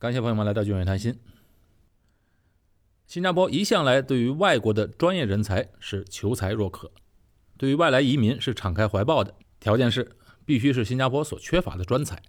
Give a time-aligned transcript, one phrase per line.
[0.00, 1.18] 感谢朋友们来到俊远谈心。
[3.08, 6.92] 新加坡一向来对于外国的专业人才是求才若渴，
[7.56, 10.12] 对于外来移民是敞开怀抱的，条件是
[10.44, 12.22] 必须是新加坡所缺乏的专才。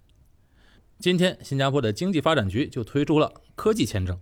[0.98, 4.18] 今天，新加坡的经济发展局就推出了科技签证，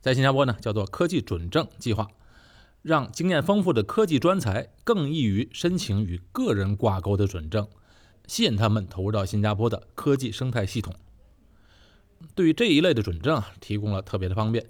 [0.00, 2.08] 在新加坡呢叫做科技准证计划，
[2.82, 7.68] 让经验丰富的科技专才更易于申请与个人挂钩的准证，
[8.26, 10.92] 吸引他们投入到新加坡的科技生态系统。
[12.34, 14.66] 对于这一类的准证啊，提供了特别的方便。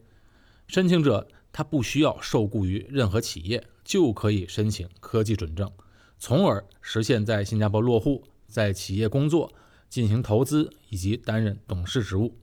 [0.67, 5.71] 申请者他不需要受雇于任何企业，就可以申请科技准证，
[6.19, 9.53] 从而实现在新加坡落户、在企业工作、
[9.89, 12.37] 进行投资以及担任董事职务。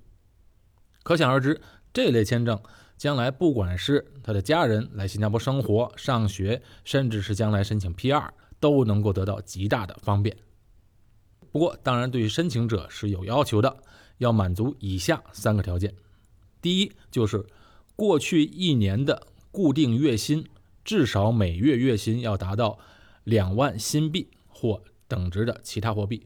[1.04, 1.62] 可想而知，
[1.94, 2.62] 这类签证
[2.98, 8.30] 将来不管是他的家人来新加坡生活、上学，甚至是将来申请 PR，
[8.60, 10.36] 都能够得到极大的方便。
[11.52, 13.78] 不过，当然对于申请者是有要求的。
[14.20, 15.94] 要满足以下三个条件：
[16.60, 17.46] 第一，就是
[17.96, 20.44] 过去一年的固定月薪
[20.84, 22.80] 至少每月月薪要达到
[23.24, 26.24] 两万新币或等值的其他货币；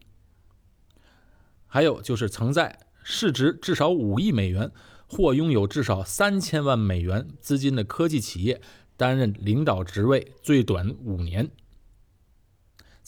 [1.68, 4.72] 还有就是曾在市值至少五亿美元
[5.06, 8.62] 或拥有至少三千万美元资金的科技企业
[8.96, 11.48] 担任领导职位最短五年；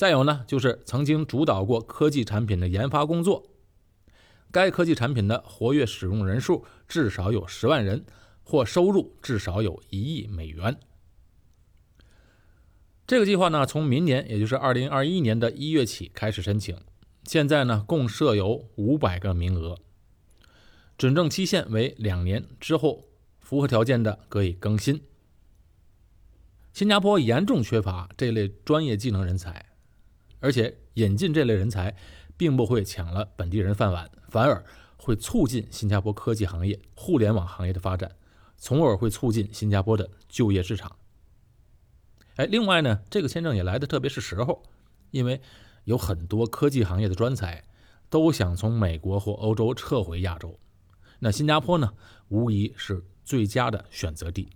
[0.03, 3.47] 再有呢，就是曾经主导过科技产品的研发工作。
[4.51, 8.03] 该科技产品的活跃使用人数至少有十万人，
[8.43, 10.77] 或收入至少有一亿美元。
[13.07, 16.77] 这个计划呢，从明年，也就是二零二一年的一月起开始申请。
[17.23, 19.77] 现在呢，共设有五百个名额，
[20.97, 23.05] 准证期限为两年，之后
[23.39, 25.01] 符合条件的可以更新。
[26.73, 29.67] 新加坡严重缺乏这类专业技能人才，
[30.43, 31.95] 而且引进这类人才。
[32.35, 34.65] 并不会抢了本地人饭碗，反而
[34.97, 38.11] 会促进新加坡科技行业、互联网行业的发展，
[38.57, 40.97] 从而会促进新加坡的就业市场。
[42.37, 44.63] 哎，另外呢，这个签证也来的特别是时候，
[45.11, 45.39] 因为
[45.83, 47.63] 有很多科技行业的专才
[48.09, 50.59] 都想从美国或欧洲撤回亚洲，
[51.19, 51.93] 那新加坡呢，
[52.29, 54.49] 无疑是最佳的选择地。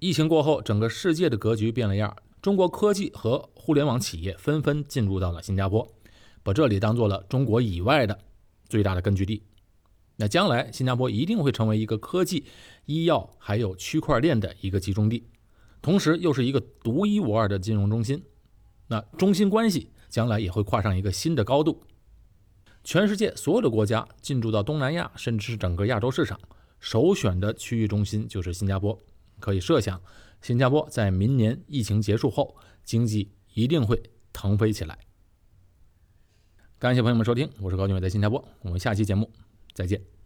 [0.00, 5.86] 疫情过后，整个世界的格局变了样，中国科技和互联网企业纷纷进入到了新加坡。
[6.42, 8.18] 把这里当做了中国以外的
[8.68, 9.42] 最大的根据地，
[10.16, 12.44] 那将来新加坡一定会成为一个科技、
[12.86, 15.28] 医药还有区块链的一个集中地，
[15.82, 18.22] 同时又是一个独一无二的金融中心。
[18.86, 21.82] 那中新关系将来也会跨上一个新的高度。
[22.82, 26.40] 全世界所有的国家进驻到东南亚，甚至是整个亚洲市场，
[26.80, 28.98] 首选的区域中心就是新加坡。
[29.38, 30.00] 可以设想，
[30.40, 34.98] 新加坡在明年疫情结束后，经济一定会腾飞起来。
[36.78, 39.30] 感谢朋友们收听，我是高俊伟，在新加坡，我们下期节目
[39.74, 40.17] 再见。